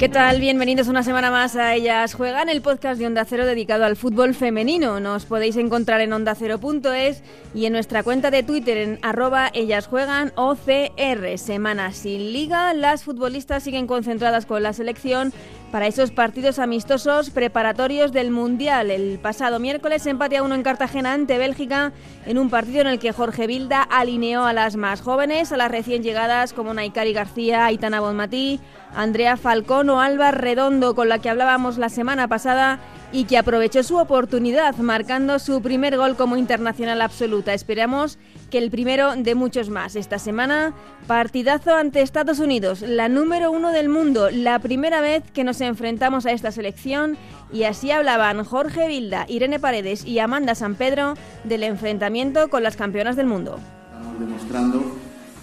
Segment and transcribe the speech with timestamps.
[0.00, 0.40] ¿Qué tal?
[0.40, 4.34] Bienvenidos una semana más a Ellas Juegan, el podcast de Onda Cero dedicado al fútbol
[4.34, 4.98] femenino.
[4.98, 7.22] Nos podéis encontrar en ondacero.es
[7.54, 11.36] y en nuestra cuenta de Twitter en arroba Ellas Juegan OCR.
[11.36, 15.34] Semana sin liga, las futbolistas siguen concentradas con la selección
[15.70, 18.90] para esos partidos amistosos preparatorios del Mundial.
[18.90, 21.92] El pasado miércoles empate a uno en Cartagena ante Bélgica
[22.26, 25.70] en un partido en el que Jorge Vilda alineó a las más jóvenes, a las
[25.70, 28.60] recién llegadas como Naikari García, Aitana Bonmatí,
[28.94, 32.80] Andrea Falcón o Alba Redondo, con la que hablábamos la semana pasada
[33.12, 37.54] y que aprovechó su oportunidad marcando su primer gol como internacional absoluta.
[37.54, 38.18] Esperamos
[38.50, 39.96] que el primero de muchos más.
[39.96, 40.74] Esta semana,
[41.06, 46.26] partidazo ante Estados Unidos, la número uno del mundo, la primera vez que nos enfrentamos
[46.26, 47.16] a esta selección
[47.52, 51.14] y así hablaban Jorge Vilda, Irene Paredes y Amanda San Pedro
[51.44, 53.58] del enfrentamiento con las campeonas del mundo.
[53.92, 54.96] Estamos demostrando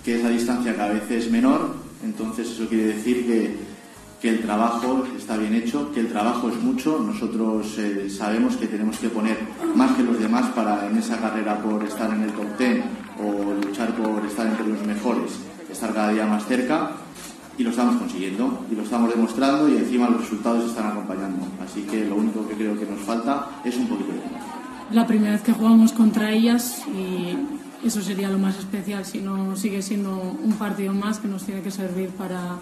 [0.06, 3.77] que esa distancia cada vez es menor, entonces eso quiere decir que
[4.22, 7.00] que el trabajo está bien hecho, que el trabajo es mucho.
[7.00, 9.38] Nosotros eh, sabemos que tenemos que poner
[9.76, 12.84] más que los demás para en esa carrera por estar en el top ten
[13.20, 15.32] o luchar por estar entre los mejores,
[15.72, 16.92] estar cada día más cerca
[17.58, 21.48] y lo estamos consiguiendo y lo estamos demostrando y encima los resultados están acompañando.
[21.64, 24.40] Así que lo único que creo que nos falta es un poquito de tiempo.
[24.92, 27.36] La primera vez que jugamos contra ellas y
[27.86, 31.62] eso sería lo más especial, si no sigue siendo un partido más que nos tiene
[31.62, 32.60] que servir para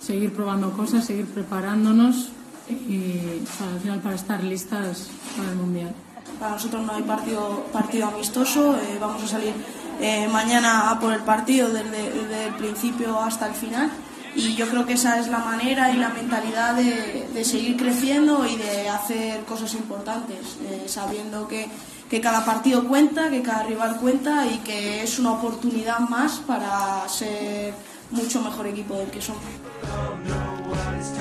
[0.00, 2.30] seguir probando cosas, seguir preparándonos
[2.70, 3.42] y
[3.74, 5.94] al final para estar listas para el Mundial.
[6.38, 9.54] Para nosotros no hay partido, partido amistoso, eh, vamos a salir
[10.00, 13.90] eh, mañana a por el partido desde, el principio hasta el final
[14.36, 18.46] y yo creo que esa es la manera y la mentalidad de, de seguir creciendo
[18.46, 21.68] y de hacer cosas importantes, eh, sabiendo que,
[22.08, 27.08] que cada partido cuenta, que cada rival cuenta y que es una oportunidad más para
[27.08, 27.74] ser
[28.10, 29.42] mucho mejor equipo del que somos.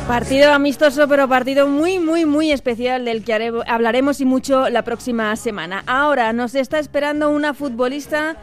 [0.08, 5.36] Partido amistoso, pero partido muy, muy, muy especial del que hablaremos y mucho la próxima
[5.36, 5.84] semana.
[5.86, 8.38] Ahora nos está esperando una futbolista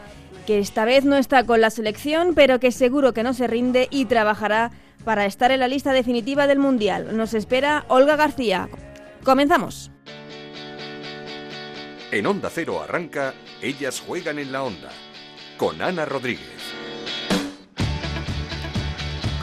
[0.46, 3.88] que esta vez no está con la selección, pero que seguro que no se rinde
[3.90, 4.72] y trabajará
[5.04, 7.16] para estar en la lista definitiva del Mundial.
[7.16, 8.68] Nos espera Olga García.
[9.24, 9.90] Comenzamos.
[12.10, 14.90] En Onda Cero arranca Ellas juegan en la Onda,
[15.56, 16.63] con Ana Rodríguez.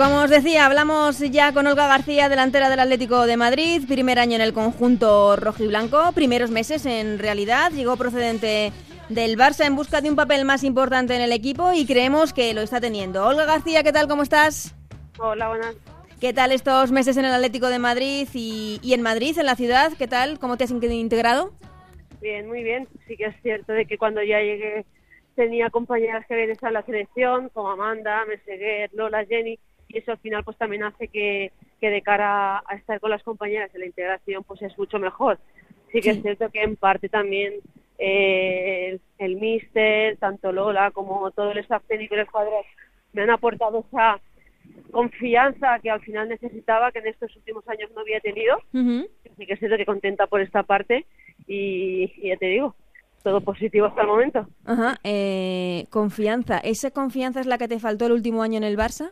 [0.01, 4.33] Como os decía, hablamos ya con Olga García, delantera del Atlético de Madrid, primer año
[4.33, 8.71] en el conjunto rojiblanco, primeros meses en realidad, llegó procedente
[9.09, 12.51] del Barça en busca de un papel más importante en el equipo y creemos que
[12.55, 13.27] lo está teniendo.
[13.27, 14.07] Olga García, ¿qué tal?
[14.07, 14.75] ¿Cómo estás?
[15.19, 15.75] Hola, buenas.
[16.19, 19.55] ¿Qué tal estos meses en el Atlético de Madrid y, y en Madrid, en la
[19.55, 19.91] ciudad?
[19.99, 20.39] ¿Qué tal?
[20.39, 21.53] ¿Cómo te has integrado?
[22.19, 22.87] Bien, muy bien.
[23.07, 24.83] Sí que es cierto de que cuando ya llegué
[25.35, 29.59] tenía compañeras que habían estado en la selección, como Amanda, Meseguer, Lola, Jenny,
[29.91, 33.23] y eso al final pues también hace que, que de cara a estar con las
[33.23, 35.39] compañeras en la integración pues es mucho mejor.
[35.91, 37.55] Sí que es cierto que en parte también
[37.97, 42.63] eh, el, míster, tanto Lola como todo el staff técnico del cuadro
[43.13, 44.19] me han aportado esa
[44.91, 48.57] confianza que al final necesitaba, que en estos últimos años no había tenido.
[48.73, 51.05] Así que es cierto que contenta por esta parte
[51.47, 52.75] y, y ya te digo,
[53.23, 54.47] todo positivo hasta el momento.
[54.65, 56.57] Ajá, eh, confianza.
[56.57, 59.11] ¿Esa confianza es la que te faltó el último año en el Barça?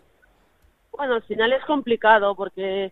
[0.99, 2.91] Bueno, al final es complicado porque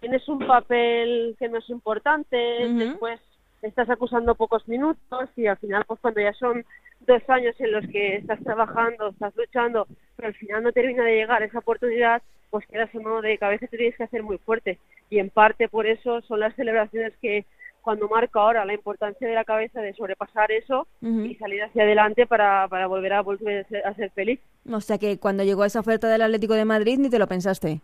[0.00, 2.38] tienes un papel que no es importante,
[2.70, 3.20] después
[3.60, 6.64] estás acusando pocos minutos y al final pues cuando ya son
[7.00, 11.16] dos años en los que estás trabajando, estás luchando, pero al final no termina de
[11.16, 14.78] llegar esa oportunidad, pues quedas en modo de cabeza te tienes que hacer muy fuerte.
[15.10, 17.44] Y en parte por eso son las celebraciones que
[17.84, 22.26] cuando marco ahora la importancia de la cabeza de sobrepasar eso y salir hacia adelante
[22.26, 24.40] para, para volver a volver a ser, feliz.
[24.72, 27.80] O sea que cuando llegó esa oferta del Atlético de Madrid ni te lo pensaste.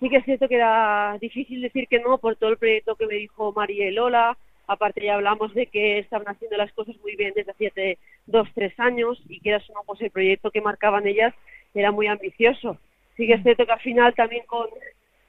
[0.00, 3.06] Sí que es cierto que era difícil decir que no por todo el proyecto que
[3.06, 4.38] me dijo María y Lola.
[4.66, 8.78] Aparte ya hablamos de que estaban haciendo las cosas muy bien desde hace dos, tres
[8.80, 11.34] años y que era no, pues el proyecto que marcaban ellas
[11.74, 12.78] era muy ambicioso.
[13.16, 14.68] Sí que es cierto que al final también con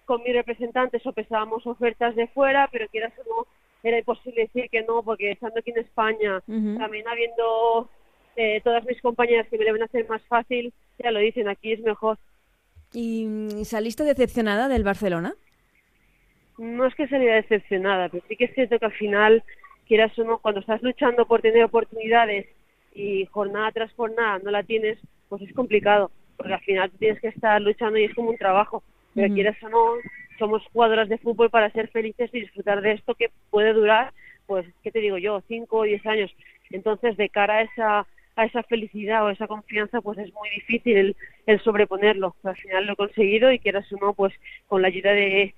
[0.09, 3.47] con mi representante sopesábamos ofertas de fuera, pero quieras o no,
[3.83, 7.91] era imposible decir que no, porque estando aquí en España, también habiendo
[8.35, 11.81] eh, todas mis compañeras que me deben hacer más fácil, ya lo dicen, aquí es
[11.81, 12.17] mejor.
[12.91, 13.27] ¿Y
[13.65, 15.35] saliste decepcionada del Barcelona?
[16.57, 19.43] No es que saliera decepcionada, pero sí que es cierto que al final,
[19.87, 22.47] quieras o no, cuando estás luchando por tener oportunidades
[22.95, 24.97] y jornada tras jornada no la tienes,
[25.29, 26.09] pues es complicado.
[26.35, 28.81] porque al final tienes que estar luchando y es como un trabajo,
[29.15, 29.85] pero quieras o no,
[30.37, 34.13] somos jugadoras de fútbol para ser felices y disfrutar de esto que puede durar,
[34.45, 36.35] pues, ¿qué te digo yo?, 5 o 10 años.
[36.69, 38.07] Entonces, de cara a esa
[38.39, 41.15] a esa felicidad o esa confianza, pues es muy difícil
[41.45, 42.35] el, sobreponerlo.
[42.43, 44.33] Al final lo he conseguido y quieras o no, pues
[44.67, 45.53] con la ayuda de,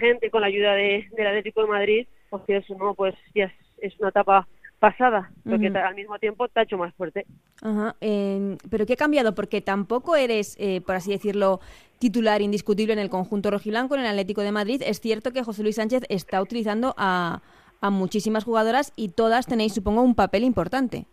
[0.00, 3.52] gente, con la ayuda de, del Atlético de Madrid, pues quieras o no, pues ya
[3.78, 4.48] es, una etapa
[4.82, 7.24] pasada, porque al mismo tiempo te ha hecho más fuerte.
[7.62, 7.94] Ajá.
[8.68, 9.34] pero ¿qué ha cambiado?
[9.34, 11.60] Porque tampoco eres, eh, por así decirlo,
[12.00, 14.82] titular indiscutible en el conjunto rojiblanco, en el Atlético de Madrid.
[14.84, 17.42] Es cierto que José Luis Sánchez está utilizando a,
[17.80, 21.06] a muchísimas jugadoras y todas tenéis, supongo, un papel importante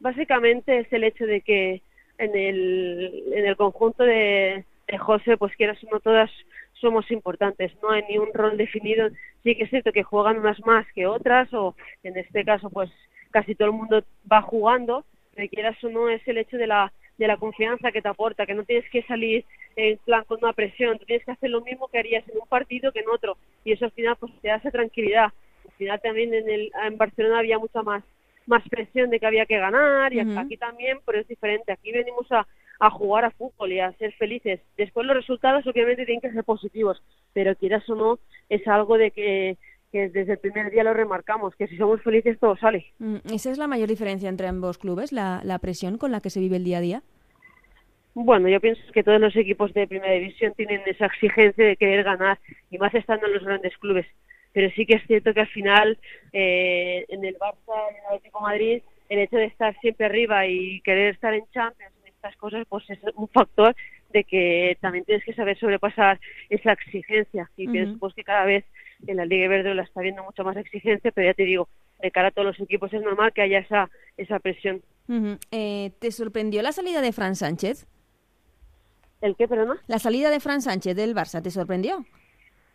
[0.00, 1.82] básicamente es el hecho de que
[2.18, 6.30] en el, en el conjunto de, de José, pues quieras o no todas
[6.80, 9.08] somos importantes, no hay ni un rol definido,
[9.42, 12.90] sí que es cierto que juegan unas más que otras, o en este caso pues
[13.30, 15.04] casi todo el mundo va jugando,
[15.34, 18.46] pero quieras o no es el hecho de la, de la confianza que te aporta,
[18.46, 19.44] que no tienes que salir
[19.76, 22.48] en plan con una presión, tú tienes que hacer lo mismo que harías en un
[22.48, 25.32] partido que en otro, y eso al final pues te da esa tranquilidad.
[25.64, 28.02] Al final también en, el, en Barcelona había mucha más
[28.48, 31.70] más presión de que había que ganar y aquí también, pero es diferente.
[31.70, 32.46] Aquí venimos a,
[32.78, 34.60] a jugar a fútbol y a ser felices.
[34.76, 37.02] Después los resultados obviamente tienen que ser positivos,
[37.32, 39.56] pero quieras o no, es algo de que,
[39.90, 42.86] que desde el primer día lo remarcamos, que si somos felices todo sale.
[42.98, 46.30] Mm, ¿Esa es la mayor diferencia entre ambos clubes, la, la presión con la que
[46.30, 47.02] se vive el día a día?
[48.14, 52.04] Bueno, yo pienso que todos los equipos de primera división tienen esa exigencia de querer
[52.04, 52.38] ganar
[52.70, 54.06] y más estando en los grandes clubes
[54.52, 55.98] pero sí que es cierto que al final
[56.32, 60.80] eh, en el Barça, en el Atlético Madrid, el hecho de estar siempre arriba y
[60.80, 63.74] querer estar en Champions, estas cosas, pues es un factor
[64.12, 66.18] de que también tienes que saber sobrepasar
[66.50, 68.64] esa exigencia y pienso pues que cada vez
[69.06, 71.68] en la Liga Verde la está viendo mucho más exigencia, pero ya te digo,
[72.00, 74.82] de cara a todos los equipos es normal que haya esa, esa presión.
[75.52, 77.86] Eh, ¿Te sorprendió la salida de Fran Sánchez?
[79.20, 79.76] ¿El qué, perdona?
[79.86, 82.04] La salida de Fran Sánchez del Barça, ¿te sorprendió?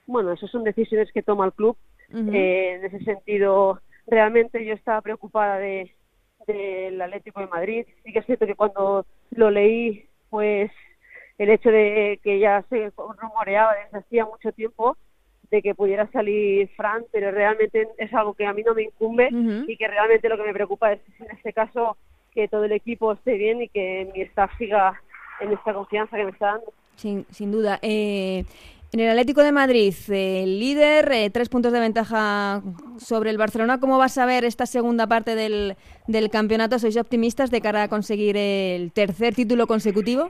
[0.06, 1.78] bueno, esas son decisiones que toma el club.
[2.14, 5.94] Eh, en ese sentido, realmente yo estaba preocupada de
[6.48, 7.86] del Atlético de Madrid.
[8.04, 10.72] Sí que es cierto que cuando lo leí, pues
[11.38, 14.98] el hecho de que ya se rumoreaba desde hacía mucho tiempo
[15.50, 19.30] de que pudiera salir Fran, pero realmente es algo que a mí no me incumbe
[19.68, 21.96] y que realmente lo que me preocupa es en este caso
[22.34, 25.00] que todo el equipo esté bien y que mi staff siga
[25.40, 26.74] en esta confianza que me está dando.
[26.96, 27.80] Sin, sin duda.
[27.82, 28.46] Eh,
[28.94, 32.62] en el Atlético de Madrid, el líder, eh, tres puntos de ventaja
[32.98, 33.80] sobre el Barcelona.
[33.80, 35.76] ¿Cómo vas a ver esta segunda parte del,
[36.08, 36.78] del campeonato?
[36.78, 40.30] ¿Sois optimistas de cara a conseguir el tercer título consecutivo?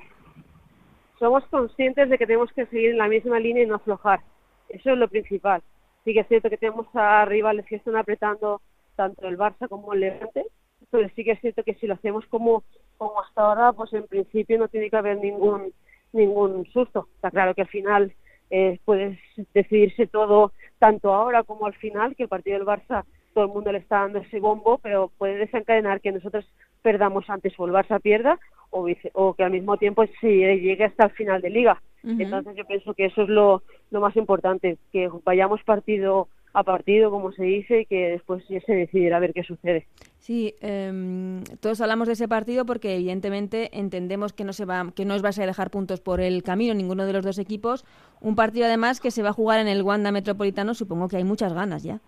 [1.19, 4.21] Somos conscientes de que tenemos que seguir en la misma línea y no aflojar.
[4.69, 5.61] Eso es lo principal.
[6.05, 8.61] Sí que es cierto que tenemos a rivales que están apretando
[8.95, 10.45] tanto el Barça como el Levante,
[10.89, 12.63] pero sí que es cierto que si lo hacemos como,
[12.97, 15.73] como hasta ahora, pues en principio no tiene que haber ningún
[16.13, 17.07] ningún susto.
[17.15, 18.13] Está claro que al final
[18.55, 19.19] eh, puede
[19.55, 23.03] decidirse todo tanto ahora como al final, que el partido del Barça
[23.33, 26.45] todo el mundo le está dando ese bombo, pero puede desencadenar que nosotros
[26.83, 28.37] perdamos antes o el Barça pierda
[28.69, 31.81] o, o que al mismo tiempo se llegue hasta el final de liga.
[32.03, 37.09] Entonces yo pienso que eso es lo, lo más importante, que vayamos partido a partido,
[37.09, 39.87] como se dice, y que después ya se decidirá a ver qué sucede.
[40.23, 45.03] Sí, em, todos hablamos de ese partido porque evidentemente entendemos que no se va, que
[45.03, 47.83] no os vais a dejar puntos por el camino ninguno de los dos equipos.
[48.21, 51.25] Un partido además que se va a jugar en el Wanda Metropolitano, supongo que hay
[51.25, 51.99] muchas ganas ya.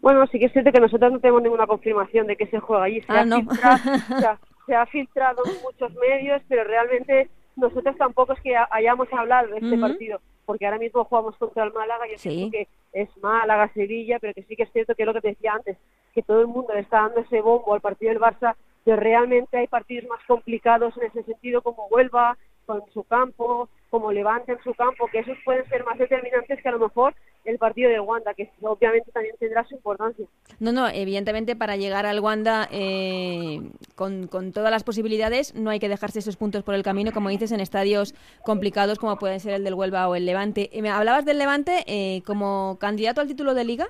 [0.00, 2.84] Bueno, sí que es cierto que nosotros no tenemos ninguna confirmación de que se juega
[2.84, 3.00] allí.
[3.00, 3.38] Se, ah, ha, no.
[3.40, 3.78] filtrado,
[4.66, 9.58] se ha filtrado en muchos medios, pero realmente nosotros tampoco es que hayamos hablado de
[9.58, 14.18] este partido porque ahora mismo jugamos contra el Málaga, yo sé que es Málaga, Sevilla,
[14.18, 15.76] pero que sí que es cierto que es lo que te decía antes,
[16.12, 19.58] que todo el mundo le está dando ese bombo al partido del Barça, que realmente
[19.58, 24.62] hay partidos más complicados en ese sentido como Huelva, con su campo, como Levante en
[24.62, 28.00] su campo, que esos pueden ser más determinantes que a lo mejor el partido de
[28.00, 30.26] Wanda, que obviamente también tendrá su importancia.
[30.58, 33.60] No, no, evidentemente para llegar al Wanda eh,
[33.94, 37.30] con, con, todas las posibilidades no hay que dejarse esos puntos por el camino, como
[37.30, 40.68] dices, en estadios complicados como pueden ser el del Huelva o el Levante.
[40.72, 43.88] Eh, ¿Me hablabas del Levante eh, como candidato al título de liga?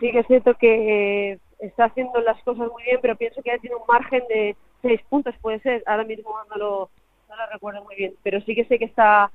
[0.00, 3.58] Sí que es cierto que está haciendo las cosas muy bien, pero pienso que ya
[3.58, 6.90] tiene un margen de seis puntos, puede ser, ahora mismo no lo,
[7.28, 9.30] no lo recuerdo muy bien, pero sí que sé que está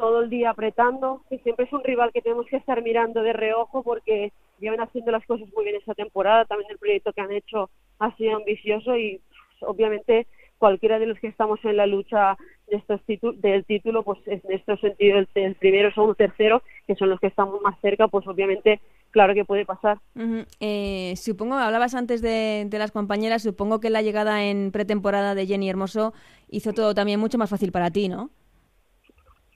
[0.00, 3.34] todo el día apretando, y siempre es un rival que tenemos que estar mirando de
[3.34, 7.32] reojo porque llevan haciendo las cosas muy bien esta temporada, también el proyecto que han
[7.32, 9.20] hecho ha sido ambicioso y
[9.60, 10.26] obviamente
[10.56, 12.36] cualquiera de los que estamos en la lucha
[12.70, 13.00] de estos
[13.40, 17.26] del título, pues en este sentido el, el primero, segundo, tercero, que son los que
[17.26, 18.80] estamos más cerca, pues obviamente
[19.10, 19.98] claro que puede pasar.
[20.60, 25.46] eh, supongo, hablabas antes de, de, las compañeras, supongo que la llegada en pretemporada de
[25.46, 26.14] Jenny Hermoso
[26.48, 28.30] hizo todo también mucho más fácil para ti, ¿no?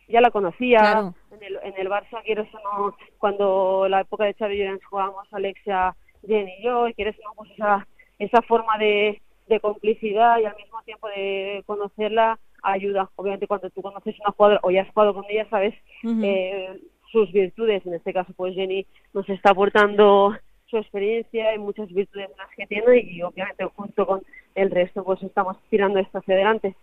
[0.08, 4.34] Ya la conocía en, el, en el Barça, quieres o no, cuando la época de
[4.34, 5.94] Xavi Llorens jugábamos Alexia,
[6.26, 7.86] Jenny y yo, y quieres o no, pues esa,
[8.18, 13.10] esa forma de, de complicidad y al mismo tiempo de conocerla ayuda.
[13.16, 16.80] Obviamente cuando tú conoces una jugadora o ya has jugado con ella, sabes eh,
[17.12, 17.84] sus virtudes.
[17.86, 20.34] En este caso, pues Jenny nos está aportando
[20.66, 24.22] su experiencia y muchas virtudes las que tiene y obviamente junto con
[24.54, 26.74] el resto pues estamos tirando esto hacia adelante.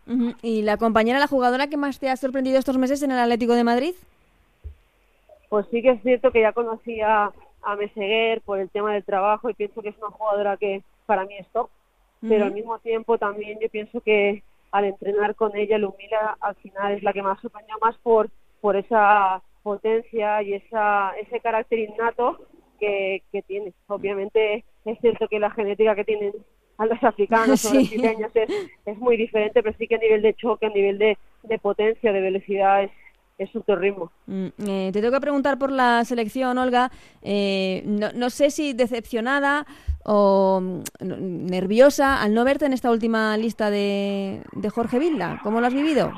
[0.42, 3.54] ¿Y la compañera, la jugadora que más te ha sorprendido estos meses en el Atlético
[3.54, 3.94] de Madrid?
[5.50, 7.32] Pues sí que es cierto que ya conocía
[7.64, 11.26] a Meseguer por el tema del trabajo y pienso que es una jugadora que para
[11.26, 11.70] mí es top,
[12.22, 16.94] pero al mismo tiempo también yo pienso que al entrenar con ella, Lumila al final
[16.94, 18.30] es la que más sorprendió más por,
[18.62, 22.40] por esa potencia y esa, ese carácter innato
[22.80, 23.74] que, que tiene.
[23.88, 26.34] Obviamente es cierto que la genética que tienen
[26.78, 27.68] a los africanos sí.
[27.68, 28.50] o los brasileños es,
[28.86, 32.12] es muy diferente, pero sí que a nivel de choque, a nivel de, de potencia,
[32.12, 32.92] de velocidad es,
[33.38, 34.12] es otro ritmo.
[34.28, 36.92] Mm, eh, te tengo que preguntar por la selección, Olga.
[37.22, 39.66] Eh, no, no, sé si decepcionada
[40.06, 45.40] o mm, nerviosa al no verte en esta última lista de, de Jorge Vilda.
[45.44, 46.12] ¿Cómo lo has vivido?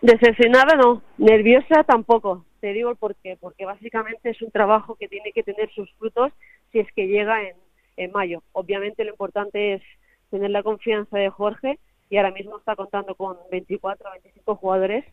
[0.00, 2.44] Decepcionada no, nerviosa tampoco.
[2.60, 5.90] Te digo el por qué, porque básicamente es un trabajo que tiene que tener sus
[5.94, 6.32] frutos
[6.72, 7.56] si es que llega en,
[7.96, 8.42] en mayo.
[8.52, 9.82] Obviamente lo importante es
[10.30, 11.78] tener la confianza de Jorge
[12.10, 15.04] y ahora mismo está contando con 24 o 25 jugadores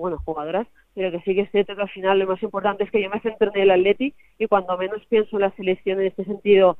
[0.00, 3.02] bueno, jugadoras, pero que sí que es cierto al final lo más importante es que
[3.02, 6.24] yo me centro en el Atleti y cuando menos pienso en la selección en este
[6.24, 6.76] sentido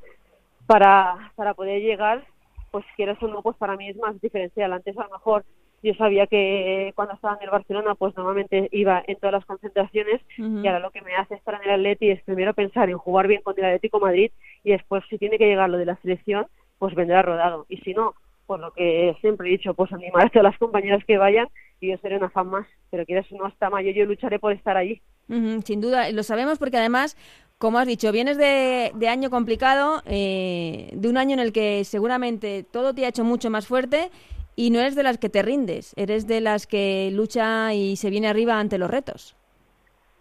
[0.67, 2.25] para, para poder llegar,
[2.71, 4.73] pues quieras o no, pues para mí es más diferencial.
[4.73, 5.45] Antes a lo mejor
[5.87, 10.21] yo sabía que cuando estaba en el Barcelona, pues normalmente iba en todas las concentraciones
[10.38, 10.64] uh -huh.
[10.64, 13.28] y ahora lo que me hace estar en el Atleti es primero pensar en jugar
[13.28, 14.33] bien con el Atlético Madrid
[14.64, 16.47] y después si tiene que llegar lo de la selección,
[16.81, 17.66] pues vendrá rodado.
[17.69, 18.14] Y si no,
[18.47, 21.47] por lo que siempre he dicho, pues animar a todas las compañeras que vayan
[21.81, 24.76] y yo seré una fan más, pero quieras no hasta mayo yo lucharé por estar
[24.76, 25.00] allí.
[25.28, 27.16] Uh -huh, sin duda, lo sabemos porque además,
[27.59, 31.85] como has dicho, vienes de, de año complicado, eh, de un año en el que
[31.85, 34.11] seguramente todo te ha hecho mucho más fuerte
[34.57, 38.11] y no eres de las que te rindes, eres de las que lucha y se
[38.11, 39.37] viene arriba ante los retos.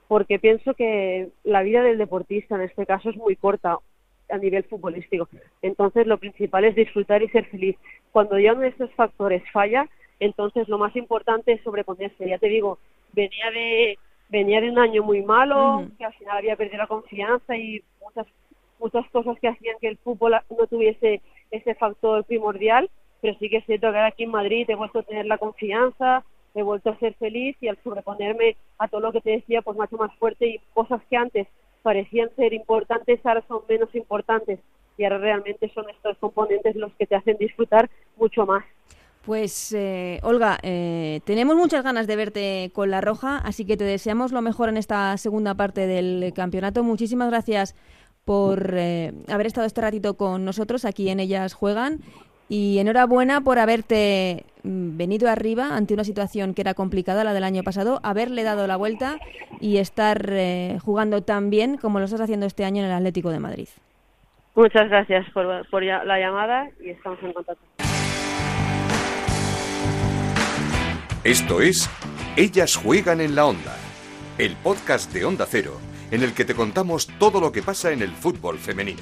[0.10, 3.80] Porque pienso que la vida del deportista en este caso es muy corta
[4.30, 5.30] a nivel futbolístico.
[5.62, 7.78] Entonces lo principal es disfrutar y ser feliz.
[8.12, 9.90] Cuando ya uno de estos factores falla,
[10.20, 12.28] entonces lo más importante es sobreponerse.
[12.28, 12.78] Ya te digo,
[13.14, 15.98] venía de venía de un año muy malo, uh -huh.
[15.98, 18.28] que al final había perdido la confianza y muchas
[18.80, 22.90] muchas cosas que hacían que el fútbol no tuviese ese factor primordial,
[23.26, 25.40] pero sí que es cierto que ahora aquí en Madrid he vuelto a tener la
[25.40, 29.64] confianza, he vuelto a ser feliz y al sobreponerme a todo lo que te decía,
[29.64, 31.48] pues me ha hecho más fuerte y cosas que antes
[31.82, 34.60] parecían ser importantes ahora son menos importantes
[34.96, 38.64] y ahora realmente son estos componentes los que te hacen disfrutar mucho más.
[39.24, 43.86] Pues eh, Olga, eh, tenemos muchas ganas de verte con la roja, así que te
[43.86, 46.84] deseamos lo mejor en esta segunda parte del campeonato.
[46.84, 47.74] Muchísimas gracias
[48.24, 52.02] por eh, haber estado este ratito con nosotros aquí en Ellas Juegan
[52.50, 57.44] y enhorabuena por haberte mm, venido arriba ante una situación que era complicada, la del
[57.44, 59.18] año pasado, haberle dado la vuelta
[59.60, 63.32] y estar eh, jugando tan bien como lo estás haciendo este año en el Atlético
[63.32, 63.68] de Madrid.
[64.56, 67.64] Muchas gracias por, por la llamada y estamos en contacto.
[71.26, 71.90] Esto es
[72.38, 73.76] Ellas juegan en la onda,
[74.38, 75.80] el podcast de Onda Cero,
[76.12, 79.02] en el que te contamos todo lo que pasa en el fútbol femenino.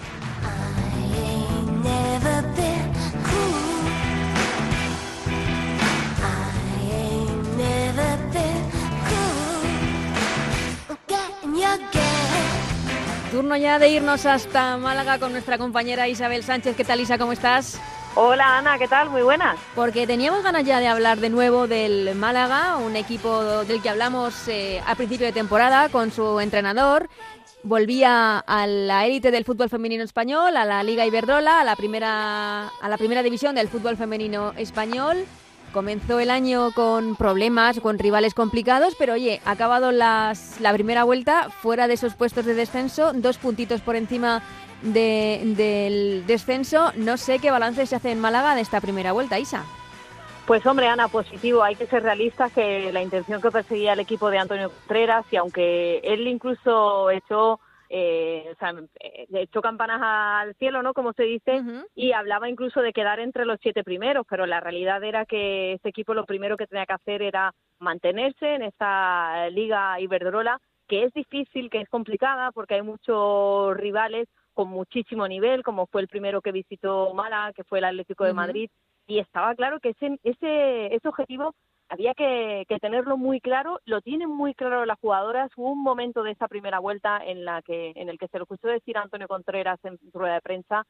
[13.53, 16.75] Turno ya de irnos hasta Málaga con nuestra compañera Isabel Sánchez.
[16.75, 17.19] ¿Qué tal, Isa?
[17.19, 17.79] ¿Cómo estás?
[18.15, 19.12] Hola Ana, ¿qué tal?
[19.12, 19.60] Muy buenas.
[19.75, 24.48] Porque teníamos ganas ya de hablar de nuevo del Málaga, un equipo del que hablamos
[24.48, 27.10] eh, a principio de temporada con su entrenador.
[27.62, 32.69] Volvía a la élite del fútbol femenino español, a la Liga Iberdrola, a la primera,
[32.69, 35.27] a la primera división del fútbol femenino español.
[35.74, 41.03] Comenzó el año con problemas, con rivales complicados, pero oye, ha acabado las, la primera
[41.03, 44.44] vuelta fuera de esos puestos de descenso, dos puntitos por encima
[44.84, 46.92] de, del descenso.
[46.96, 49.63] No sé qué balance se hace en Málaga de esta primera vuelta, Isa.
[50.46, 51.63] Pues hombre, Ana, positivo.
[51.63, 55.38] Hay que ser realistas que la intención que perseguía el equipo de Antonio Contreras y
[55.38, 57.60] aunque él incluso echó
[57.90, 58.74] eh, o sea,
[59.40, 60.94] echó campanas al cielo, ¿no?
[60.94, 61.88] Como se dice, uh -huh.
[61.96, 65.90] y hablaba incluso de quedar entre los siete primeros, pero la realidad era que este
[65.90, 71.13] equipo lo primero que tenía que hacer era mantenerse en esta liga Iberdrola que es
[71.13, 76.42] difícil, que es complicada, porque hay muchos rivales con muchísimo nivel, como fue el primero
[76.42, 78.70] que visitó Mala, que fue el Atlético de Madrid,
[79.08, 81.56] y estaba claro que ese, ese, ese objetivo
[81.90, 85.52] había que, tenerlo muy claro, lo tienen muy claro las jugadoras.
[85.56, 88.44] Hubo un momento de esa primera vuelta en la que en el que se lo
[88.44, 90.86] escuchó decir a Antonio Contreras en rueda de prensa,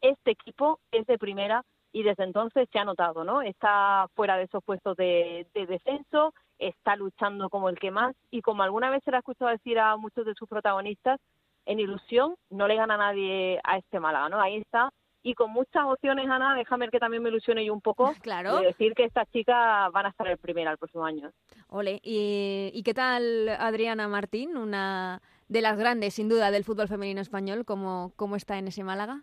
[0.00, 3.42] este equipo es de primera y desde entonces se ha notado, ¿no?
[3.42, 8.40] Está fuera de esos puestos de, de descenso, está luchando como el que más y
[8.42, 11.20] como alguna vez se le ha escuchado decir a muchos de sus protagonistas,
[11.66, 14.40] en ilusión no le gana nadie a este Málaga, ¿no?
[14.40, 14.90] Ahí está
[15.22, 18.12] y con muchas opciones, Ana, déjame que también me ilusione yo un poco.
[18.22, 18.58] Claro.
[18.58, 21.32] De decir que estas chicas van a estar el primera el próximo año.
[21.68, 27.20] Ole, ¿Y, qué tal Adriana Martín, una de las grandes, sin duda, del fútbol femenino
[27.20, 27.64] español?
[27.64, 29.22] ¿Cómo, cómo está en ese Málaga?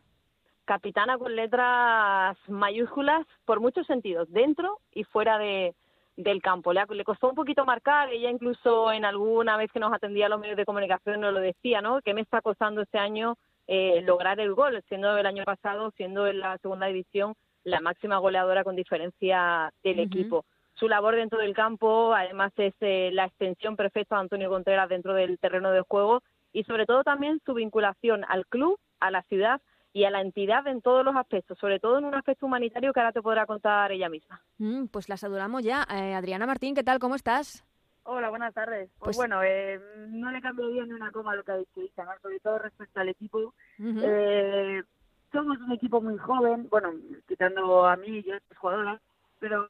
[0.65, 5.73] Capitana con letras mayúsculas por muchos sentidos, dentro y fuera de,
[6.17, 6.73] del campo.
[6.73, 10.29] Le, le, costó un poquito marcar, ella incluso en alguna vez que nos atendía a
[10.29, 12.01] los medios de comunicación nos lo decía, ¿no?
[12.01, 13.37] Que me está costando este año
[13.71, 18.17] eh, lograr el gol, siendo el año pasado, siendo en la segunda división la máxima
[18.17, 20.43] goleadora con diferencia del equipo.
[20.73, 25.13] Su labor dentro del campo, además, es eh, la extensión perfecta de Antonio Contreras dentro
[25.13, 29.61] del terreno de juego y sobre todo también su vinculación al club, a la ciudad
[29.93, 32.99] y a la entidad en todos los aspectos, sobre todo en un aspecto humanitario que
[33.01, 34.41] ahora te podrá contar ella misma.
[34.57, 35.85] Mm, pues las adoramos ya.
[35.93, 36.97] Eh, Adriana Martín, ¿qué tal?
[36.97, 37.68] ¿Cómo estás?
[38.03, 38.89] Hola, buenas tardes.
[38.97, 39.79] Pues, pues bueno, eh,
[40.09, 42.99] no le cambiaría ni una coma a lo que ha dicho Isa, sobre todo respecto
[42.99, 43.53] al equipo.
[43.79, 44.83] eh,
[45.31, 46.91] somos un equipo muy joven, bueno,
[47.27, 48.99] quitando a mí y yo, jugadoras,
[49.39, 49.67] pero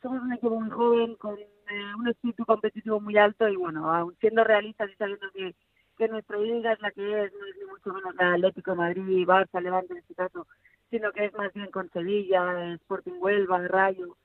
[0.00, 4.16] somos un equipo muy joven con eh, un espíritu competitivo muy alto y bueno, aún
[4.20, 5.54] siendo realistas y sabiendo que,
[5.98, 9.26] que nuestra liga es la que es, no es ni mucho menos la Atlético Madrid,
[9.26, 10.46] Barça, Levante en este caso,
[10.90, 14.16] sino que es más bien con Sevilla, Sporting Huelva, Rayo,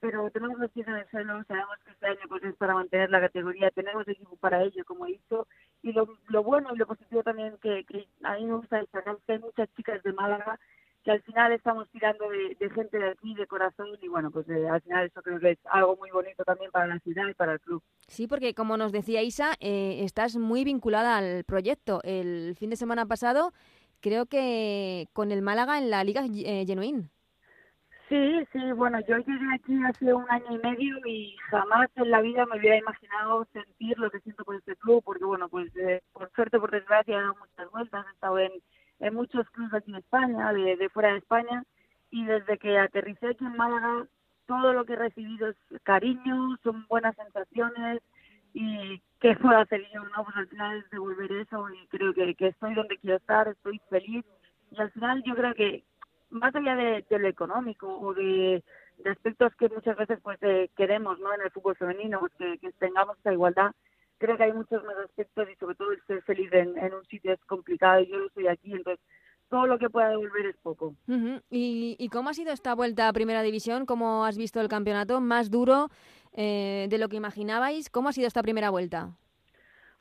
[0.00, 3.10] pero tenemos los pies en el suelo, sabemos que este año pues es para mantener
[3.10, 5.46] la categoría, tenemos equipo para ello, como he dicho,
[5.82, 9.16] y lo, lo bueno y lo positivo también que, que a mí me gusta destacar
[9.16, 10.58] es que hay muchas chicas de Málaga
[11.04, 14.68] que al final estamos tirando de, gente de aquí, de corazón, y bueno, pues eh,
[14.68, 17.54] al final eso creo que es algo muy bonito también para la ciudad y para
[17.54, 17.82] el club.
[18.06, 22.00] Sí, porque como nos decía Isa, eh, estás muy vinculada al proyecto.
[22.04, 23.52] El fin de semana pasado,
[24.00, 26.66] creo que con el Málaga en la Liga eh.
[28.10, 32.20] Sí, sí, bueno, yo llegué aquí hace un año y medio y jamás en la
[32.20, 36.02] vida me hubiera imaginado sentir lo que siento por este club, porque bueno, pues eh,
[36.12, 38.52] por suerte, por desgracia, he dado muchas vueltas, he estado en,
[39.14, 41.62] muchos clubes aquí en España, de, fuera de España,
[42.10, 44.08] y desde que aterricé aquí en Málaga,
[44.46, 48.02] todo lo que he recibido es cariño, son buenas sensaciones,
[48.54, 50.24] y qué puedo hacer yo, ¿no?
[50.24, 54.24] Pues al final es devolver eso y creo que estoy donde quiero estar, estoy feliz,
[54.72, 55.84] y al final yo creo que
[56.30, 58.62] más allá de, lo económico o de,
[59.04, 63.18] aspectos que muchas veces pues eh, queremos no en el fútbol femenino pues que, tengamos
[63.18, 63.70] esa igualdad
[64.18, 67.32] creo que hay muchos más aspectos y sobre todo el ser feliz en, un sitio
[67.32, 69.04] es complicado y yo lo estoy aquí entonces
[69.48, 70.94] todo lo que pueda devolver es poco.
[71.50, 73.84] ¿Y, ¿Y, cómo ha sido esta vuelta a Primera División?
[73.84, 75.20] ¿Cómo has visto el campeonato?
[75.20, 75.90] ¿Más duro
[76.34, 77.90] eh, de lo que imaginabais?
[77.90, 79.10] ¿Cómo ha sido esta primera vuelta?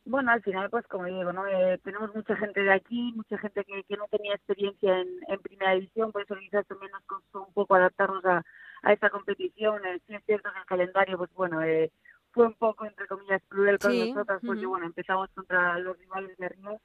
[0.10, 1.46] Bueno, al final, pues como digo, ¿no?
[1.46, 5.40] Eh, tenemos mucha gente de aquí, mucha gente que, que no tenía experiencia en, en
[5.40, 8.44] primera división, por eso quizás también nos costó un poco adaptarnos a,
[8.82, 9.86] a esta competición.
[9.86, 11.92] Eh, sí es cierto que el calendario, pues bueno, eh,
[12.32, 16.46] fue un poco, entre comillas, cruel con nosotras, porque bueno, empezamos contra los rivales de
[16.48, 16.76] arriba.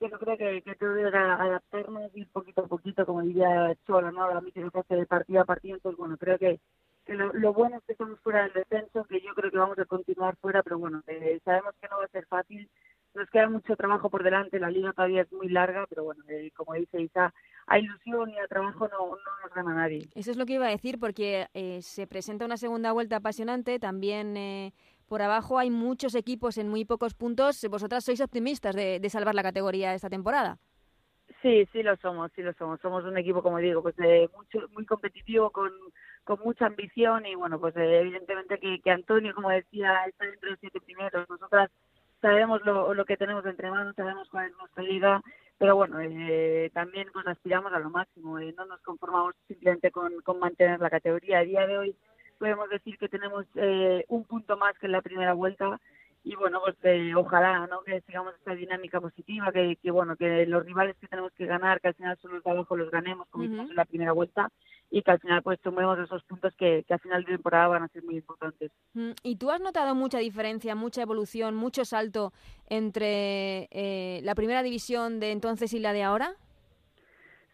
[0.00, 4.24] Yo creo que, que tuvimos que adaptarnos y poquito a poquito, como diría Cholo, ¿no?
[4.24, 6.60] A mí que me de partido a partido, entonces bueno, creo que
[7.06, 10.36] lo, bueno es que estamos fuera del descenso, que yo creo que vamos a continuar
[10.36, 12.68] fuera, pero bueno, eh, sabemos que no va a ser fácil.
[13.14, 16.52] Nos queda mucho trabajo por delante, la liga todavía es muy larga, pero bueno, eh,
[16.54, 17.34] como dice Isa,
[17.66, 20.08] a ilusión y a trabajo no, no nos gana nadie.
[20.14, 23.80] Eso es lo que iba a decir, porque eh, se presenta una segunda vuelta apasionante,
[23.80, 24.72] también
[25.08, 27.66] por abajo hay muchos equipos en muy pocos puntos.
[27.68, 30.58] ¿Vosotras sois optimistas de, de salvar la categoría esta temporada?
[31.42, 32.80] Sí, sí lo somos, sí lo somos.
[32.80, 35.70] Somos un equipo, como digo, pues de mucho, muy competitivo, con
[36.24, 40.50] con mucha ambición y bueno, pues eh, evidentemente que, que, Antonio, como decía, está entre
[40.50, 41.28] los siete primeros.
[41.28, 41.70] Nosotras
[42.20, 45.22] sabemos lo, lo que tenemos entre manos, sabemos cuál es nuestra liga,
[45.58, 50.20] pero bueno, eh, también pues aspiramos a lo máximo, eh, no nos conformamos simplemente con,
[50.22, 51.38] con mantener la categoría.
[51.38, 51.96] A día de hoy
[52.38, 55.78] podemos decir que tenemos eh, un punto más que en la primera vuelta
[56.22, 57.80] y bueno, pues eh, ojalá ¿no?
[57.82, 61.80] que sigamos esta dinámica positiva, que, que bueno, que los rivales que tenemos que ganar,
[61.80, 64.50] que al final son los de abajo, los ganemos como hicimos en la primera vuelta
[64.90, 67.84] y que al final pues tomemos esos puntos que, que al final de temporada van
[67.84, 68.72] a ser muy importantes.
[68.94, 72.32] Mm, ¿Y tú has notado mucha diferencia, mucha evolución, mucho salto
[72.66, 76.34] entre eh, la primera división de entonces y la de ahora?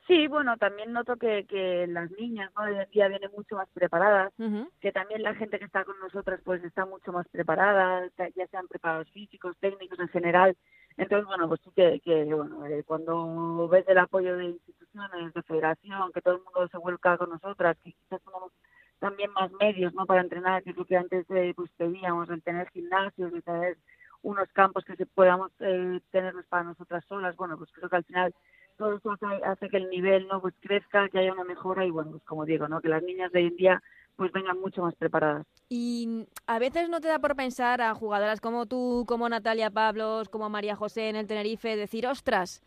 [0.06, 2.62] Sí, bueno, también noto que, que las niñas ¿no?
[2.62, 4.32] hoy en día vienen mucho más preparadas,
[4.80, 8.68] que también la gente que está con nosotras pues está mucho más preparada, ya sean
[8.68, 10.56] preparados físicos, técnicos en general.
[10.96, 15.42] Entonces, bueno, pues sí que, que bueno, eh, cuando ves el apoyo de instituciones, de
[15.42, 18.52] federación, que todo el mundo se vuelca con nosotras, que quizás tenemos
[18.98, 22.42] también más medios no para entrenar, que es lo que antes eh, pues pedíamos, el
[22.42, 23.76] tener gimnasios, de tener
[24.22, 28.04] unos campos que se podamos eh, tenerlos para nosotras solas, bueno, pues creo que al
[28.04, 28.34] final
[28.76, 32.12] todo eso hace, que el nivel no pues crezca, que haya una mejora y bueno,
[32.12, 32.80] pues como digo, ¿no?
[32.80, 33.82] que las niñas de hoy en día
[34.16, 35.46] pues vengan mucho más preparadas.
[35.68, 40.28] Y a veces no te da por pensar a jugadoras como tú, como Natalia Pablos,
[40.28, 42.62] como María José en el Tenerife, decir, ostras,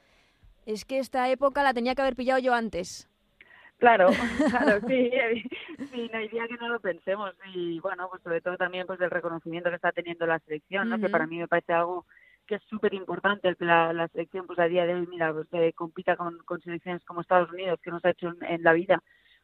[0.65, 3.09] es que esta época la tenía que haber pillado yo antes.
[3.79, 4.09] Claro,
[4.51, 5.09] claro, sí,
[5.91, 8.99] sí, no hay día que no lo pensemos y bueno, pues sobre todo también pues
[8.99, 10.99] del reconocimiento que está teniendo la selección, ¿no?
[10.99, 12.05] Que para mí me parece algo
[12.45, 15.47] que es súper importante el que la, selección pues a día de hoy mira pues
[15.53, 19.01] eh, compita con, con, selecciones como Estados Unidos que nos ha hecho en, la vida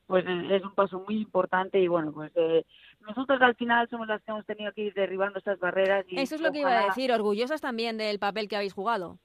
[0.08, 2.66] pues es un paso muy importante y bueno pues eh,
[3.02, 6.36] nosotros al final somos las que hemos tenido que ir derribando esas barreras y eso
[6.36, 9.18] es lo que iba a decir orgullosas también del papel que habéis jugado.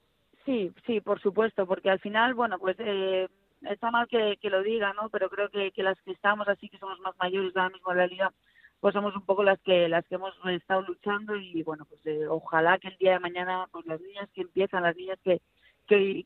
[0.45, 3.27] Sí sí por supuesto porque al final bueno pues eh,
[3.69, 6.67] está mal que, que lo diga no pero creo que, que las que estamos así
[6.67, 8.33] que somos más mayores ahora mismo en la liga
[8.79, 12.25] pues somos un poco las que las que hemos estado luchando y bueno pues eh,
[12.27, 15.41] ojalá que el día de mañana pues las niñas que empiezan las niñas que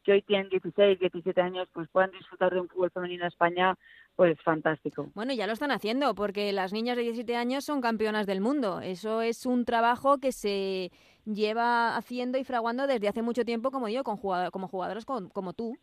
[0.03, 3.75] que, hoy tienen 16, 17 años, pues puedan disfrutar de un fútbol femenino en España,
[4.15, 5.09] pues fantástico.
[5.15, 8.81] Bueno, ya lo están haciendo, porque las niñas de 17 años son campeonas del mundo.
[8.81, 10.91] Eso es un trabajo que se
[11.25, 15.77] lleva haciendo y fraguando desde hace mucho tiempo, como digo, con como jugadoras como, tú.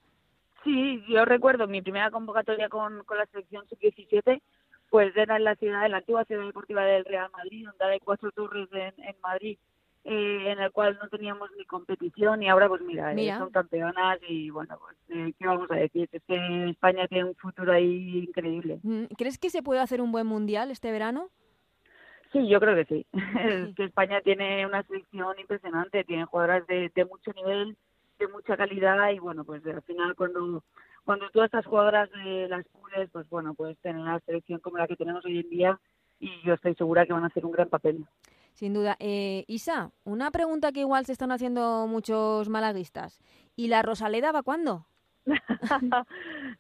[0.62, 4.40] Sí, yo recuerdo mi primera convocatoria con, con la selección sub-17
[4.90, 7.98] pues era en la ciudad, en la antigua ciudad deportiva del Real Madrid, donde hay
[8.00, 9.56] cuatro torres en, en Madrid,
[10.04, 14.18] eh, en el cual no teníamos ni competición y ahora pues mira, eh, son campeonas
[14.28, 18.24] y bueno, pues eh, qué vamos a decir, es que España tiene un futuro ahí
[18.28, 18.80] increíble.
[18.82, 21.30] Mm, ¿Crees que se puede hacer un buen mundial este verano?
[22.32, 23.06] Sí, yo creo que sí.
[23.68, 27.76] es que España tiene una selección impresionante, tiene jugadoras de, de mucho nivel,
[28.18, 30.64] de mucha calidad y bueno, pues al final cuando
[31.04, 34.86] cuando todas estas jugadoras de las pules, pues bueno, pues tener una selección como la
[34.86, 35.80] que tenemos hoy en día
[36.20, 38.04] y yo estoy segura que van a hacer un gran papel.
[38.52, 38.96] Sin duda.
[39.00, 43.20] Eh, Isa, una pregunta que igual se están haciendo muchos malaguistas.
[43.56, 44.86] ¿Y la Rosaleda va cuándo?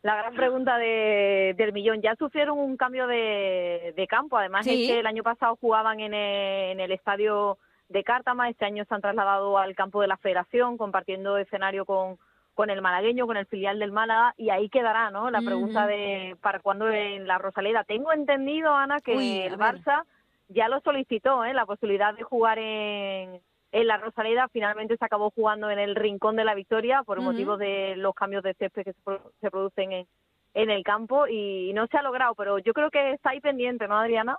[0.02, 2.00] la gran pregunta de, del millón.
[2.00, 4.36] Ya sufrieron un cambio de, de campo.
[4.36, 8.48] Además, es que el año pasado jugaban en el, en el estadio de Cártama.
[8.48, 12.18] Este año se han trasladado al campo de la Federación, compartiendo escenario con,
[12.54, 15.30] con el malagueño, con el filial del Málaga, y ahí quedará, ¿no?
[15.30, 17.84] La pregunta de para cuándo en la Rosaleda.
[17.84, 20.04] Tengo entendido, Ana, que el Barça
[20.52, 21.54] ya lo solicitó, ¿eh?
[21.54, 23.40] La posibilidad de jugar en,
[23.72, 24.48] en la Rosaleda.
[24.48, 28.42] Finalmente se acabó jugando en el Rincón de la Victoria por motivo de los cambios
[28.42, 28.92] de césped que
[29.40, 30.06] se, producen en,
[30.54, 33.88] en el campo y no se ha logrado, pero yo creo que está ahí pendiente,
[33.88, 34.38] ¿no, Adriana?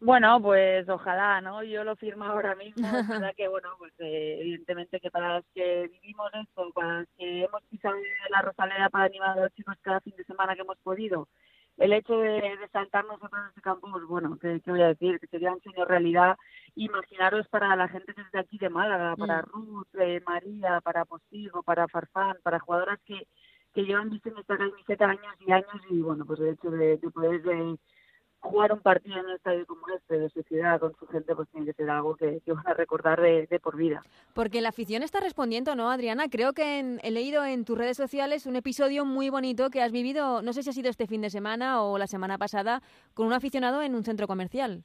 [0.00, 1.62] Bueno, pues ojalá, ¿no?
[1.62, 2.88] Yo lo firmo ahora mismo,
[3.28, 7.44] verdad que, bueno, pues eh, evidentemente que para los que vivimos esto, para los que
[7.44, 7.96] hemos pisado
[8.30, 11.28] la Rosaleda para animar a los chicos cada fin de semana que hemos podido,
[11.80, 15.18] el hecho de, de saltarnos en este campo, pues bueno, ¿qué, voy a decir?
[15.18, 16.36] Que sería un sueño realidad.
[16.74, 19.46] Imaginaros para la gente desde aquí de Málaga, para mm.
[19.46, 23.26] Ruth, eh, María, para Postigo, para Farfán, para jugadoras que,
[23.72, 26.98] que llevan visto en esta camiseta años y años y, bueno, pues el hecho de,
[26.98, 27.42] de poder...
[27.42, 27.78] De,
[28.40, 31.48] jugar un partido en un estadio como este de su ciudad con su gente pues
[31.50, 34.02] tiene que ser algo que, van a recordar de, por vida.
[34.34, 36.28] Porque la afición está respondiendo, ¿no, Adriana?
[36.28, 40.42] Creo que he leído en tus redes sociales un episodio muy bonito que has vivido,
[40.42, 42.80] no sé si ha sido este fin de semana o la semana pasada,
[43.14, 44.84] con un aficionado en un centro comercial.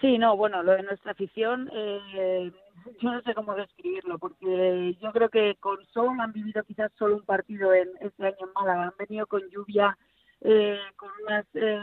[0.00, 2.52] Sí, no, bueno, lo de nuestra afición, eh,
[3.00, 7.16] yo no sé cómo describirlo, porque yo creo que con Sol han vivido quizás solo
[7.16, 9.96] un partido en este año en Málaga, han venido con lluvia,
[10.42, 11.80] eh, con unas eh,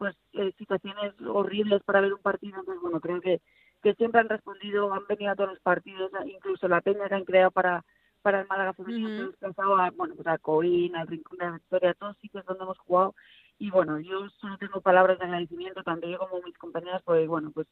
[0.00, 2.58] pues eh, situaciones horribles para ver un partido.
[2.58, 3.42] Entonces, bueno, creo que,
[3.82, 7.26] que siempre han respondido, han venido a todos los partidos, incluso la peña que han
[7.26, 7.84] creado para
[8.22, 11.94] para el Málaga femenino, uh bueno, pues a Coín, al Rincón de la Victoria, a
[11.94, 13.14] todos sitios donde hemos jugado.
[13.58, 17.50] Y bueno, yo solo tengo palabras de agradecimiento, tanto yo como mis compañeras, pues bueno,
[17.50, 17.66] pues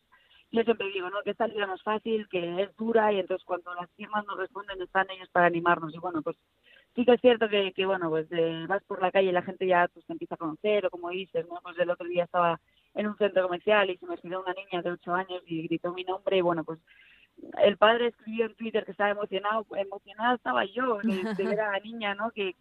[0.50, 1.22] yo siempre digo, ¿no?
[1.22, 4.38] Que esta liga no es fácil, que es dura y entonces cuando las firmas nos
[4.38, 5.94] responden están ellos para animarnos.
[5.94, 6.36] Y bueno, pues
[6.98, 9.42] sí que es cierto que, que bueno, pues eh, vas por la calle y la
[9.42, 11.60] gente ya pues, te empieza a conocer, o como dices, ¿no?
[11.62, 12.60] Pues el otro día estaba
[12.94, 15.92] en un centro comercial y se me subió una niña de 8 años y gritó
[15.92, 16.80] mi nombre y bueno, pues
[17.62, 20.98] el padre escribió en Twitter que estaba emocionado, emocionada estaba yo
[21.38, 22.32] de, ver a la niña, ¿no?
[22.32, 22.56] Que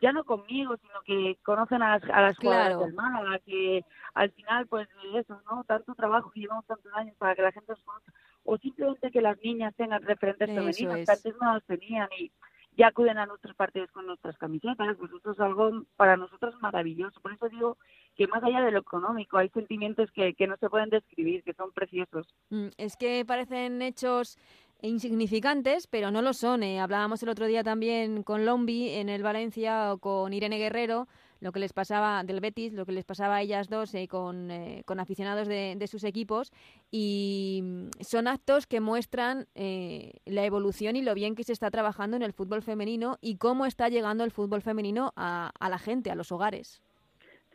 [0.00, 4.30] ya no conmigo, sino que conocen a las, a las jugadoras del Málaga, que al
[4.30, 5.64] final, pues eso, ¿no?
[5.64, 8.12] Tanto trabajo que llevamos tantos años para que la gente nos conozca,
[8.44, 12.30] o simplemente que las niñas tengan referentes femeninos que antes no los tenían y
[12.76, 17.20] ya acuden a nuestros partidos con nuestras camisetas, pues eso es algo para nosotros maravilloso.
[17.20, 17.76] Por eso digo
[18.16, 21.54] que más allá de lo económico hay sentimientos que, que no se pueden describir, que
[21.54, 22.34] son preciosos.
[22.50, 24.38] Mm, es que parecen hechos
[24.82, 26.62] insignificantes, pero no lo son.
[26.62, 26.80] Eh.
[26.80, 31.08] Hablábamos el otro día también con Lombi en el Valencia o con Irene Guerrero,
[31.42, 34.50] lo que les pasaba del Betis, lo que les pasaba a ellas dos eh, con,
[34.50, 36.52] eh, con, aficionados de, de, sus equipos
[36.90, 42.16] y mm, son actos que muestran la evolución y lo bien que se está trabajando
[42.16, 46.10] en el fútbol femenino y cómo está llegando el fútbol femenino a, a la gente,
[46.10, 46.82] a los hogares.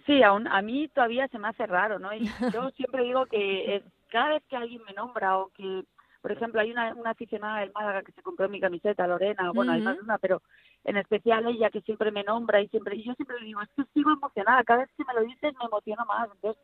[0.06, 2.14] Sí, aún, a mí todavía se me hace raro, ¿no?
[2.14, 5.84] Y yo siempre digo que cada vez que alguien me nombra o que
[6.28, 9.72] por ejemplo, hay una, una aficionada del Málaga que se compró mi camiseta, Lorena, bueno,
[9.72, 10.42] hay más una, pero
[10.84, 13.70] en especial ella que siempre me nombra y siempre, y yo siempre le digo, es
[13.78, 16.62] que sigo emocionada, cada vez que me lo dices me emociono más, entonces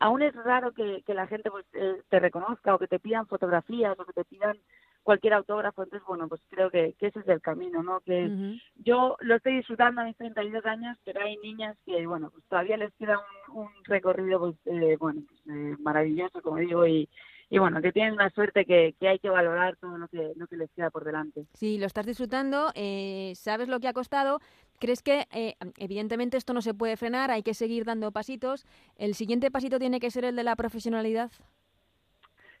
[0.00, 3.26] aún es raro que, que la gente pues eh, te reconozca o que te pidan
[3.26, 4.58] fotografías o que te pidan
[5.02, 8.00] cualquier autógrafo, entonces bueno, pues creo que, que ese es el camino, ¿no?
[8.00, 12.44] Que yo lo estoy disfrutando a mis 32 años, pero hay niñas que, bueno, pues
[12.50, 17.08] todavía les queda un, un recorrido, pues, eh, bueno, pues, eh, maravilloso, como digo, y,
[17.50, 20.46] y bueno, que tienen una suerte que, que, hay que valorar todo lo que, lo
[20.46, 21.46] que les queda por delante.
[21.52, 24.38] Sí, lo estás disfrutando, eh, sabes lo que ha costado.
[24.78, 28.66] ¿Crees que eh, evidentemente esto no se puede frenar, hay que seguir dando pasitos?
[28.96, 31.32] ¿El siguiente pasito tiene que ser el de la profesionalidad?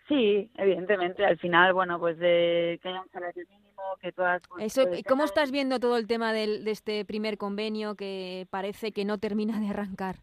[0.08, 1.24] Sí, evidentemente.
[1.24, 4.42] Al final, bueno, pues de que haya un salario mínimo, que todas...
[4.48, 8.90] Pues, Eso, ¿Cómo estás viendo todo el tema del, de este primer convenio que parece
[8.90, 10.16] que no termina de arrancar?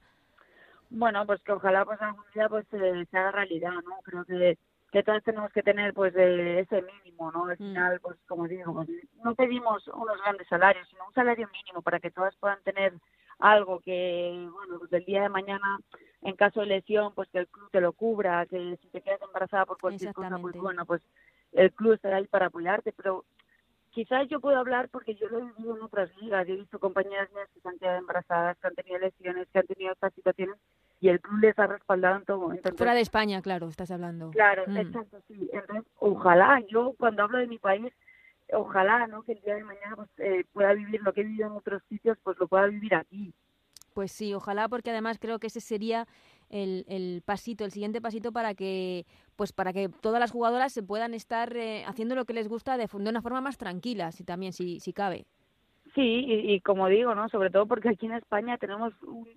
[0.90, 4.00] Bueno, pues que ojalá pues algún día pues se, haga realidad, ¿no?
[4.04, 4.58] Creo que,
[4.92, 7.46] que todos tenemos que tener pues ese mínimo, ¿no?
[7.46, 7.58] Al mm.
[7.58, 8.90] final, pues como digo, pues,
[9.24, 12.94] no pedimos unos grandes salarios, sino un salario mínimo para que todas puedan tener
[13.40, 15.80] algo que, bueno, pues el día de mañana,
[16.22, 19.22] en caso de lesión, pues que el club te lo cubra, que si te quedas
[19.22, 21.02] embarazada por cualquier cosa, pues bueno, pues
[21.54, 23.26] el club estará ahí para apoyarte, pero
[23.98, 27.32] quizás yo puedo hablar porque yo lo he vivido en otras ligas, he visto compañeras
[27.34, 30.56] mías que se han quedado embarazadas, que han tenido lesiones, que han tenido estas situaciones
[31.02, 32.70] y el club les ha respaldado en todo momento.
[32.78, 34.30] Fuera de España, claro, estás hablando.
[34.30, 34.78] Claro, mm.
[34.78, 35.50] exacto, sí.
[35.52, 37.92] Entonces, ojalá, yo cuando hablo de mi país,
[38.54, 39.24] ojalá, ¿no?
[39.24, 41.82] Que el día de mañana pues, eh, pueda vivir lo que he vivido en otros
[41.90, 43.34] sitios, pues lo pueda vivir aquí.
[43.96, 46.06] Pues sí, ojalá, porque además creo que ese sería
[46.50, 49.06] el, el pasito, el siguiente pasito para que,
[49.36, 52.78] pues para que todas las jugadoras se puedan estar eh, haciendo lo que les gusta
[52.78, 55.26] de, de una forma más tranquila, si también, si, si cabe.
[55.96, 57.28] Sí, y, y, como digo, ¿no?
[57.30, 59.28] Sobre todo porque aquí en España tenemos un,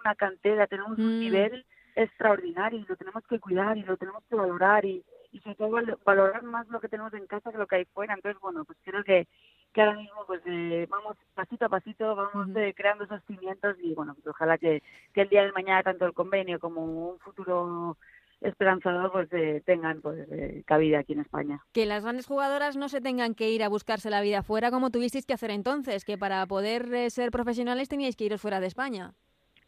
[0.00, 1.20] una cantera, tenemos un mm.
[1.20, 5.56] nivel extraordinario y lo tenemos que cuidar y lo tenemos que valorar y, y sobre
[5.56, 5.70] todo
[6.04, 8.14] valorar más lo que tenemos en casa que lo que hay fuera.
[8.14, 9.28] Entonces, bueno, pues creo que,
[9.72, 13.94] que ahora mismo pues eh, vamos pasito a pasito, vamos eh, creando esos cimientos y
[13.94, 17.96] bueno, pues ojalá que, que el día de mañana tanto el convenio como un futuro
[18.40, 21.62] esperanzador pues eh, tengan pues eh, cabida aquí en España.
[21.72, 24.90] Que las grandes jugadoras no se tengan que ir a buscarse la vida fuera como
[24.90, 29.12] tuvisteis que hacer entonces, que para poder ser profesionales teníais que iros fuera de España.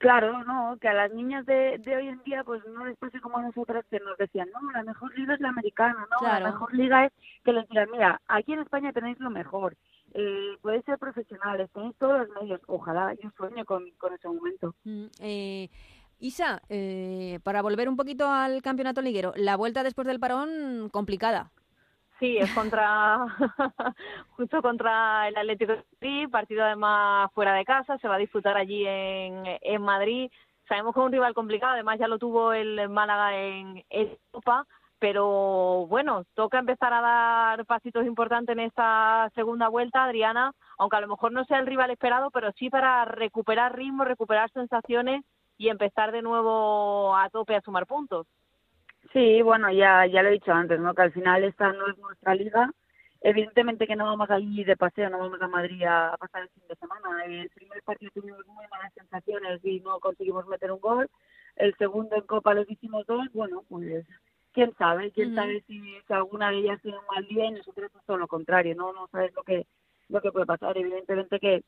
[0.03, 3.21] Claro, no, que a las niñas de, de hoy en día pues no les pase
[3.21, 6.51] como a nosotras que nos decían, no, la mejor liga es la americana, no, la
[6.51, 7.13] mejor liga es
[7.45, 9.77] que les digan, mira, aquí en España tenéis lo mejor,
[10.15, 14.75] eh, podéis ser profesionales, tenéis todos los medios, ojalá, yo sueño con, con ese momento.
[14.83, 15.71] Mm, eh,
[16.19, 21.53] Isa, eh, para volver un poquito al campeonato liguero, la vuelta después del parón complicada.
[22.23, 23.27] Sí, es contra
[24.37, 28.57] justo contra el Atlético de Madrid, partido además fuera de casa, se va a disfrutar
[28.57, 30.31] allí en, en Madrid.
[30.69, 34.65] Sabemos que es un rival complicado, además ya lo tuvo el Málaga en Europa,
[35.01, 41.01] pero bueno, toca empezar a dar pasitos importantes en esta segunda vuelta, Adriana, aunque a
[41.01, 45.25] lo mejor no sea el rival esperado, pero sí para recuperar ritmo, recuperar sensaciones
[45.59, 48.29] y empezar de nuevo a tope a sumar puntos.
[49.13, 50.95] Sí, bueno, ya, ya lo he dicho antes, ¿no?
[50.95, 52.71] Que al final esta no es nuestra liga.
[53.21, 56.65] Evidentemente que no vamos allí de paseo, no vamos a Madrid a pasar el fin
[56.69, 57.25] de semana.
[57.25, 61.11] El primer partido tuvimos muy malas sensaciones y no conseguimos meter un gol.
[61.57, 63.29] El segundo en Copa lo hicimos dos.
[63.35, 64.07] Bueno, pues
[64.53, 68.05] quién sabe, quién sabe si, alguna de ellas tiene un mal día y nosotros es
[68.07, 68.93] todo lo contrario, ¿no?
[68.93, 69.67] No sabes lo que,
[70.09, 70.77] lo que puede pasar.
[70.79, 71.65] Evidentemente que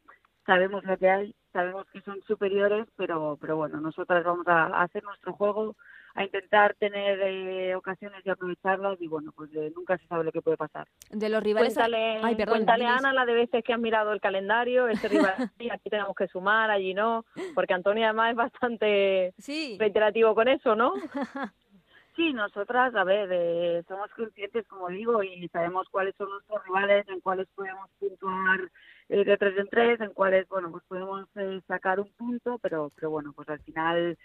[0.47, 5.05] sabemos lo que hay, sabemos que son superiores, pero, pero bueno, nosotras vamos a hacer
[5.05, 5.77] nuestro juego
[6.15, 10.31] a intentar tener eh, ocasiones y aprovecharlas y bueno, pues eh, nunca se sabe lo
[10.31, 10.87] que puede pasar.
[11.11, 11.75] De los rivales...
[11.75, 15.35] Cuéntale, Ay, cuéntale a Ana la de veces que han mirado el calendario, ese rival
[15.73, 17.25] aquí tenemos que sumar, allí no,
[17.55, 19.77] porque Antonio además es bastante sí.
[19.79, 20.95] reiterativo con eso, ¿no?
[22.17, 27.09] Sí, nosotras, a ver, eh, somos conscientes, como digo, y sabemos cuáles son nuestros rivales,
[27.09, 28.61] en cuáles podemos puntuar
[29.09, 31.27] de tres en tres, en cuáles, bueno, pues podemos
[31.67, 34.17] sacar un punto, pero, pero bueno, pues al final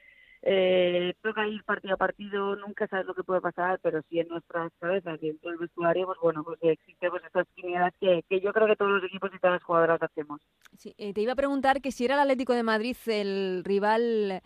[0.42, 4.30] eh, toca ir partido a partido, nunca sabes lo que puede pasar, pero sí en
[4.30, 8.24] nuestras cabezas y en todo el vestuario, pues bueno, pues existe pues estas quinielas que,
[8.30, 10.42] que yo creo que todos los equipos y todas las jugadoras hacemos.
[10.78, 14.42] Sí, eh, te iba a preguntar que si era el Atlético de Madrid el rival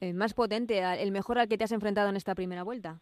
[0.00, 3.00] eh, más potente, el mejor al que te has enfrentado en esta primera vuelta.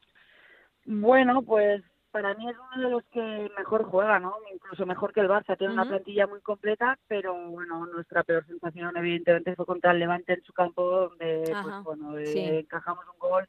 [0.84, 4.36] Bueno, pues para mí es uno de los que mejor juega, ¿no?
[4.52, 5.56] Incluso mejor que el Barça.
[5.56, 10.34] Tiene una plantilla muy completa, pero bueno, nuestra peor sensación evidentemente fue contra el Levante
[10.34, 13.48] en su campo, donde pues bueno, eh, encajamos un gol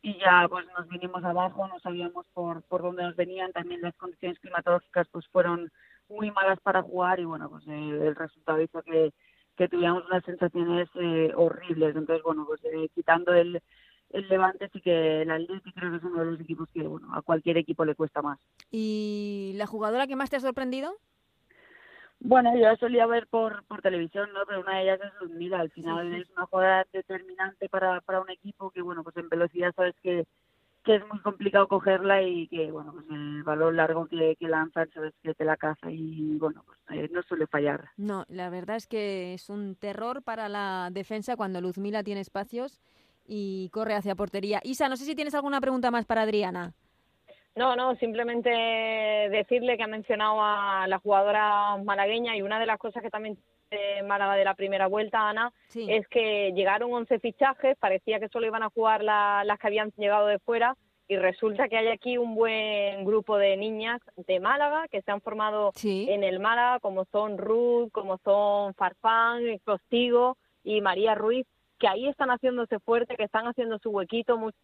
[0.00, 3.94] y ya pues nos vinimos abajo, no sabíamos por, por dónde nos venían, también las
[3.96, 5.70] condiciones climatológicas pues fueron
[6.08, 9.12] muy malas para jugar y bueno, pues eh, el resultado hizo que,
[9.54, 11.94] que tuviéramos unas sensaciones eh, horribles.
[11.94, 12.62] Entonces, bueno, pues
[12.94, 13.60] quitando el
[14.10, 17.14] el Levante sí que el Atlético creo que es uno de los equipos que bueno
[17.14, 18.38] a cualquier equipo le cuesta más.
[18.70, 20.96] ¿Y la jugadora que más te ha sorprendido?
[22.20, 24.40] Bueno, yo solía ver por, por televisión, ¿no?
[24.46, 25.60] Pero una de ellas es Ludmila.
[25.60, 29.72] Al final es una jugadora determinante para, para un equipo que, bueno, pues en velocidad
[29.76, 30.26] sabes que,
[30.84, 34.90] que es muy complicado cogerla y que, bueno, pues el balón largo que, que lanzan
[34.92, 37.90] sabes que te la caza y, bueno, pues eh, no suele fallar.
[37.96, 42.80] No, la verdad es que es un terror para la defensa cuando Luzmila tiene espacios
[43.28, 44.60] y corre hacia portería.
[44.64, 46.72] Isa, no sé si tienes alguna pregunta más para Adriana.
[47.54, 52.78] No, no, simplemente decirle que ha mencionado a la jugadora malagueña y una de las
[52.78, 53.36] cosas que también
[53.70, 58.46] de Málaga de la primera vuelta, Ana, es que llegaron 11 fichajes, parecía que solo
[58.46, 60.76] iban a jugar las que habían llegado de fuera
[61.08, 65.20] y resulta que hay aquí un buen grupo de niñas de Málaga que se han
[65.20, 71.46] formado en el Málaga, como son Ruth, como son Farfán, Costigo y María Ruiz,
[71.78, 74.58] que ahí están haciéndose fuerte, que están haciendo su huequito, muchas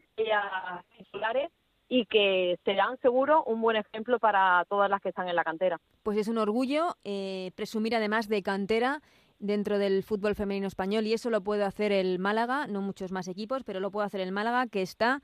[0.97, 1.51] titulares
[1.89, 5.81] y que serán seguro un buen ejemplo para todas las que están en la cantera.
[6.03, 9.01] Pues es un orgullo eh, presumir además de cantera
[9.39, 13.29] dentro del fútbol femenino español y eso lo puede hacer el Málaga, no muchos más
[13.29, 15.21] equipos, pero lo puede hacer el Málaga que está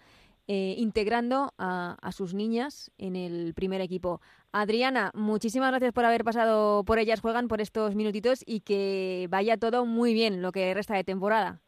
[0.46, 4.20] eh, integrando a, a, sus niñas en el primer equipo.
[4.52, 9.56] Adriana, muchísimas gracias por haber pasado por ellas juegan por estos minutitos y que vaya
[9.56, 11.60] todo muy bien lo que resta de temporada.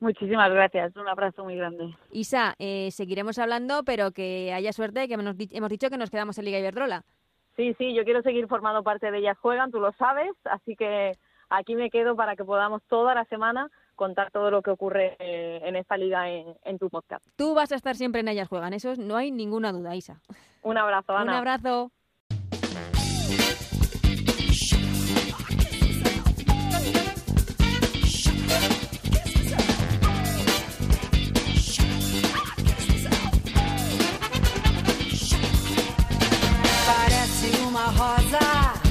[0.00, 1.92] Muchísimas gracias, un abrazo muy grande.
[2.12, 6.38] Isa, eh, seguiremos hablando, pero que haya suerte, que hemos, hemos dicho que nos quedamos
[6.38, 7.04] en Liga Iberdrola.
[7.56, 11.18] Sí, sí, yo quiero seguir formando parte de Ellas Juegan, tú lo sabes, así que
[11.50, 15.60] aquí me quedo para que podamos toda la semana contar todo lo que ocurre eh,
[15.64, 17.26] en esta liga en, en, tu podcast.
[17.34, 20.20] Tú vas a estar siempre en Ellas Juegan, eso no hay ninguna duda, Isa.
[20.62, 21.32] Un abrazo, Ana.
[21.32, 21.90] Un abrazo.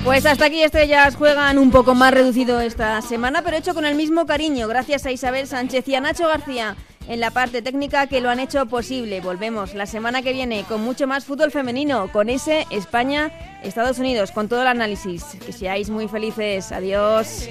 [0.07, 3.95] Pues hasta aquí estrellas juegan un poco más reducido esta semana, pero hecho con el
[3.95, 6.77] mismo cariño, gracias a Isabel Sánchez y a Nacho García
[7.09, 9.19] en la parte técnica que lo han hecho posible.
[9.19, 14.31] Volvemos la semana que viene con mucho más fútbol femenino, con ese España, Estados Unidos,
[14.31, 15.25] con todo el análisis.
[15.45, 16.71] Que seáis muy felices.
[16.71, 17.49] Adiós.